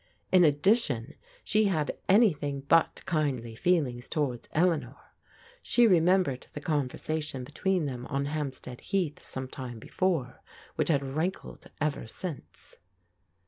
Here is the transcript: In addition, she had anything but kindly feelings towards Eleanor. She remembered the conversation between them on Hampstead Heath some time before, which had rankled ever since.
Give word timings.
In 0.31 0.43
addition, 0.43 1.13
she 1.43 1.65
had 1.65 1.95
anything 2.09 2.61
but 2.61 3.03
kindly 3.05 3.53
feelings 3.53 4.09
towards 4.09 4.49
Eleanor. 4.51 4.97
She 5.61 5.85
remembered 5.85 6.47
the 6.53 6.59
conversation 6.59 7.43
between 7.43 7.85
them 7.85 8.07
on 8.07 8.25
Hampstead 8.25 8.81
Heath 8.81 9.21
some 9.21 9.47
time 9.47 9.77
before, 9.77 10.41
which 10.75 10.89
had 10.89 11.03
rankled 11.03 11.67
ever 11.79 12.07
since. 12.07 12.77